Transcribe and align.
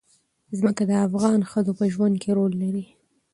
ځمکه 0.57 0.83
د 0.89 0.91
افغان 1.07 1.39
ښځو 1.51 1.71
په 1.79 1.85
ژوند 1.93 2.15
کې 2.21 2.29
رول 2.37 2.53
لري. 2.63 2.85